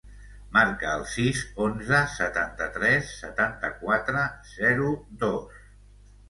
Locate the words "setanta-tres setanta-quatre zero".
2.13-4.91